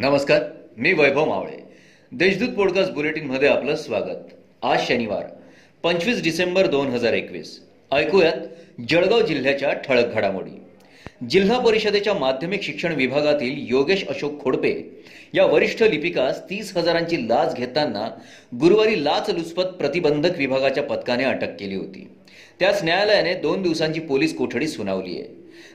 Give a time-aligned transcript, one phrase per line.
[0.00, 0.42] नमस्कार
[0.76, 1.62] मी वैभव मावळे.
[2.12, 4.16] देशदूत पॉडकास्ट बुलेटिनमध्ये आपलं स्वागत.
[4.62, 5.26] आज शनिवार
[5.82, 7.66] पंचवीस डिसेंबर दोन हजार एकवीस.
[7.92, 8.32] ऐकूयात
[8.88, 10.62] जळगाव जिल्ह्याच्या ठळक घडामोडी.
[11.28, 15.02] जिल्हा परिषदेच्या माध्यमिक शिक्षण विभागातील योगेश अशोक खोडपे
[15.34, 18.08] या वरिष्ठ लिपिकास तीस हजारांची लाच घेताना
[18.60, 22.08] गुरुवारी लाचलुचपत प्रतिबंधक विभागाच्या पथकाने अटक केली होती.
[22.60, 25.28] त्यास न्यायालयाने दोन दिवसांची पोलीस कोठडी सुनावली आहे.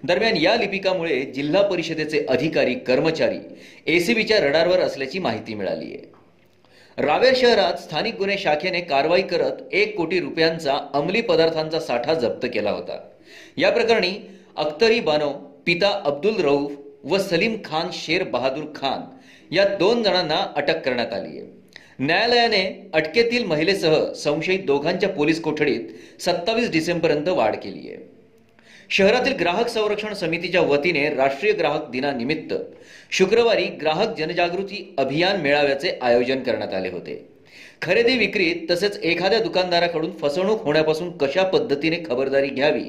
[0.04, 3.40] दरम्यान या लिपिकामुळे जिल्हा परिषदेचे अधिकारी कर्मचारी
[3.88, 6.14] एसीबीच्या रडारवर असल्याची माहिती मिळाली आहे.
[6.98, 12.72] रावेर शहरात स्थानिक गुन्हे शाखेने कारवाई करत एक कोटी रुपयांचा अंमली पदार्थांचा साठा जप्त केला
[12.72, 13.00] होता.
[13.58, 14.12] या प्रकरणी
[14.58, 15.30] अख्तरी बानो
[15.66, 16.72] पिता अब्दुल रऊफ
[17.04, 19.02] व सलीम खान शेर बहादूर खान
[19.56, 21.48] या दोन जणांना अटक करण्यात आली आहे.
[22.00, 27.98] न्यायालयाने अटकेतील महिलेसह संशयित दोघांच्या पोलीस कोठडीत सत्तावीस डिसेंबरपर्यंत वाढ केली आहे.
[28.90, 32.54] शहरातील ग्राहक संरक्षण समितीच्या वतीने राष्ट्रीय ग्राहक दिनानिमित्त
[33.12, 37.35] शुक्रवारी ग्राहक जनजागृती अभियान मेळाव्याचे आयोजन करण्यात आले होते.
[37.82, 42.84] खरेदी विक्रीत तसेच एखाद्या दुकानदाराकडून फसवणूक होण्यापासून कशा पद्धतीने खबरदारी घ्यावी?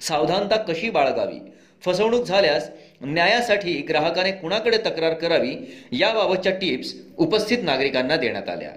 [0.00, 1.38] सावधानता कशी बाळगावी?
[1.84, 2.70] फसवणूक झाल्यास
[3.02, 5.54] न्यायासाठी ग्राहकाने कुणाकडे तक्रार करावी?
[5.92, 8.70] याबाबतच्या टिप्स उपस्थित नागरिकांना देण्यात आल्या.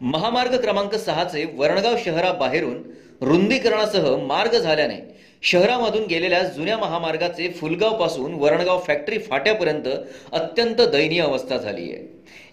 [0.00, 2.82] महामार्ग क्रमांक सहाचे वरणगाव शहराबाहेरून
[3.20, 9.88] रुंदीकरणासह मार्ग झाल्याने शहरामधून गेलेल्या जुन्या महामार्गाचे फुलगावपासून वरणगाव फॅक्टरी फाट्यापर्यंत
[10.32, 12.04] अत्यंत दयनीय अवस्था झाली आहे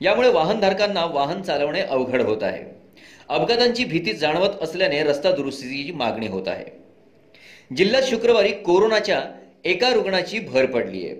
[0.01, 2.63] यामुळे वाहनधारकांना वाहन चालवणे अवघड होत आहे.
[3.29, 6.65] अपघातांची भीती जाणवत असल्याने रस्ता दुरुस्तीची मागणी होत आहे.
[7.71, 9.21] जिल्ह्यात शुक्रवारी कोरोनाच्या
[9.65, 11.15] एका रुग्णाची भर पडली आहे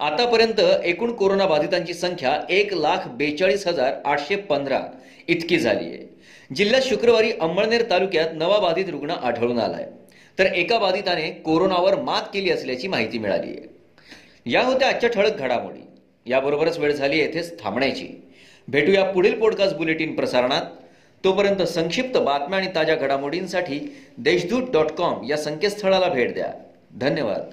[0.00, 4.80] आतापर्यंत एकूण कोरोना बाधितांची संख्या एक लाख बेचाळीस हजार आठशे पंधरा
[5.28, 9.86] इतकी झाली आहे जिल्ह्यात शुक्रवारी अंमळनेर तालुक्यात नवा बाधित रुग्ण आढळून आलाय.
[10.38, 13.68] तर एका बाधिताने कोरोनावर मात केली असल्याची माहिती मिळाली आहे.
[14.46, 15.86] या होत्या आजच्या ठळक घडामोडी.
[16.26, 18.22] याबरोबरच वेळ झाली येथेच थांबण्याची.
[18.68, 20.62] भेटूया पुढील पॉडकास्ट बुलेटिन प्रसारणात.
[21.24, 26.52] तोपर्यंत संक्षिप्त बातम्या आणि ताज्या घडामोडींसाठी देशदूत डॉट कॉम या संकेतस्थळाला भेट द्या.
[26.92, 27.50] धन्यवाद.